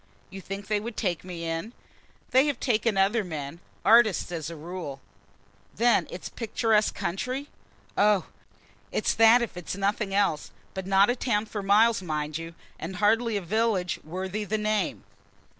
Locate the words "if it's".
9.43-9.75